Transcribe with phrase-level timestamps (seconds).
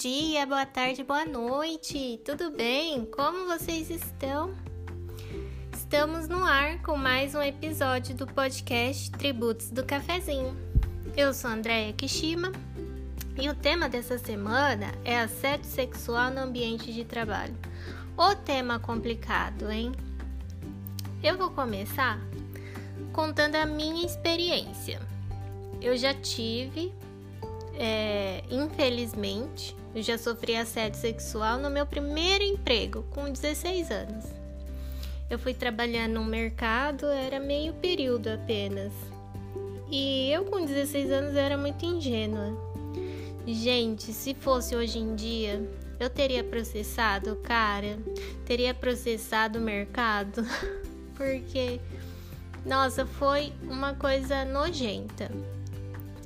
[0.00, 2.18] dia, boa tarde, boa noite.
[2.24, 3.04] Tudo bem?
[3.04, 4.54] Como vocês estão?
[5.74, 10.56] Estamos no ar com mais um episódio do podcast Tributos do Cafezinho.
[11.14, 12.50] Eu sou Andréia Kishima
[13.38, 17.54] e o tema dessa semana é assédio sexual no ambiente de trabalho.
[18.16, 19.92] O tema complicado, hein?
[21.22, 22.18] Eu vou começar
[23.12, 24.98] contando a minha experiência.
[25.78, 26.90] Eu já tive
[27.74, 34.24] é, infelizmente, eu já sofri assédio sexual no meu primeiro emprego, com 16 anos.
[35.28, 38.92] Eu fui trabalhar num mercado, era meio período apenas.
[39.90, 42.56] E eu, com 16 anos, era muito ingênua.
[43.46, 45.60] Gente, se fosse hoje em dia,
[45.98, 47.98] eu teria processado cara,
[48.44, 50.44] teria processado o mercado,
[51.16, 51.80] porque,
[52.64, 55.30] nossa, foi uma coisa nojenta.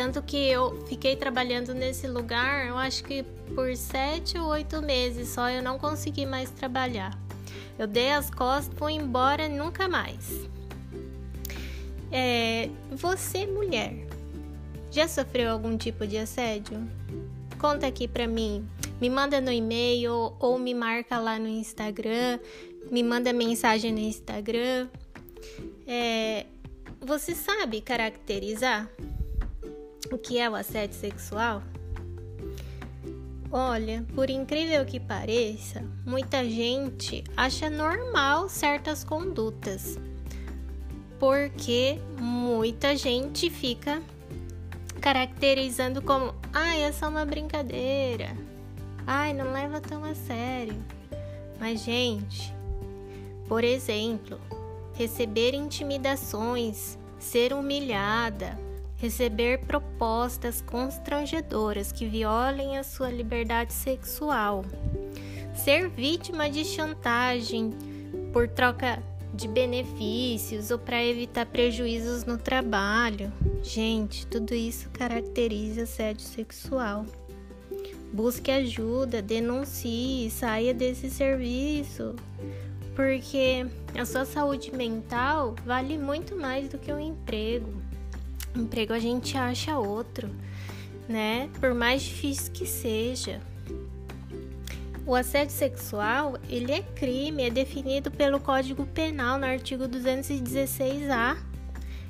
[0.00, 3.22] Tanto que eu fiquei trabalhando nesse lugar, eu acho que
[3.54, 7.12] por sete ou oito meses só eu não consegui mais trabalhar.
[7.78, 10.48] Eu dei as costas, fui embora nunca mais.
[12.10, 13.92] É, você, mulher,
[14.90, 16.82] já sofreu algum tipo de assédio?
[17.58, 18.66] Conta aqui pra mim.
[19.02, 22.40] Me manda no e-mail ou me marca lá no Instagram.
[22.90, 24.88] Me manda mensagem no Instagram.
[25.86, 26.46] É,
[27.02, 28.90] você sabe caracterizar
[30.10, 31.62] o que é o assédio sexual?
[33.52, 39.98] Olha, por incrível que pareça, muita gente acha normal certas condutas,
[41.18, 44.00] porque muita gente fica
[45.00, 48.36] caracterizando como: ai, é só uma brincadeira,
[49.04, 50.76] ai, não leva tão a sério.
[51.58, 52.54] Mas, gente,
[53.48, 54.40] por exemplo,
[54.94, 58.56] receber intimidações, ser humilhada,
[59.00, 64.64] receber propostas constrangedoras que violem a sua liberdade sexual,
[65.54, 67.70] ser vítima de chantagem
[68.32, 69.02] por troca
[69.32, 73.32] de benefícios ou para evitar prejuízos no trabalho.
[73.62, 77.06] Gente, tudo isso caracteriza assédio sexual.
[78.12, 82.16] Busque ajuda, denuncie, saia desse serviço,
[82.94, 83.66] porque
[83.98, 87.89] a sua saúde mental vale muito mais do que um emprego.
[88.54, 90.28] Emprego a gente acha outro,
[91.08, 91.48] né?
[91.60, 93.40] Por mais difícil que seja.
[95.06, 101.36] O assédio sexual, ele é crime, é definido pelo Código Penal no artigo 216-A.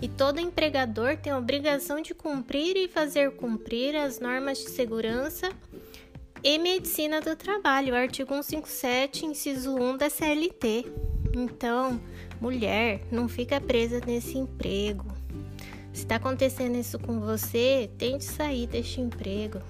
[0.00, 5.48] E todo empregador tem a obrigação de cumprir e fazer cumprir as normas de segurança
[6.42, 10.86] e medicina do trabalho, artigo 157, inciso 1 da CLT.
[11.36, 12.00] Então,
[12.40, 15.21] mulher, não fica presa nesse emprego.
[15.92, 19.60] Se está acontecendo isso com você, tente sair deste emprego.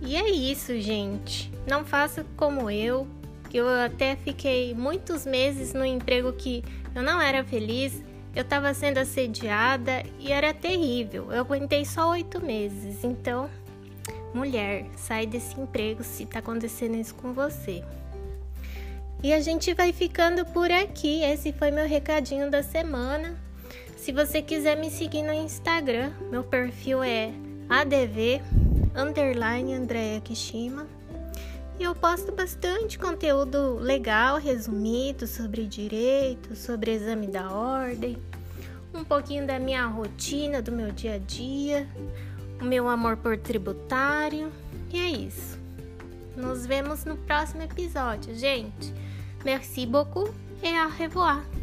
[0.00, 1.50] E é isso, gente.
[1.66, 3.06] Não faça como eu,
[3.50, 6.62] que eu até fiquei muitos meses no emprego que
[6.94, 8.02] eu não era feliz,
[8.34, 11.32] eu estava sendo assediada e era terrível.
[11.32, 13.02] Eu aguentei só oito meses.
[13.02, 13.50] Então,
[14.34, 17.82] mulher, sai desse emprego se está acontecendo isso com você.
[19.22, 21.22] E a gente vai ficando por aqui.
[21.22, 23.36] Esse foi meu recadinho da semana.
[23.98, 27.32] Se você quiser me seguir no Instagram, meu perfil é
[27.68, 28.40] adv
[28.96, 30.86] underline Andrea Kishima.
[31.78, 38.16] E eu posto bastante conteúdo legal, resumido sobre direito, sobre exame da ordem,
[38.94, 41.86] um pouquinho da minha rotina, do meu dia a dia,
[42.60, 44.50] o meu amor por tributário.
[44.92, 45.58] E é isso.
[46.36, 48.94] Nos vemos no próximo episódio, gente.
[49.44, 50.32] Merci beaucoup
[50.62, 51.57] et au revoir.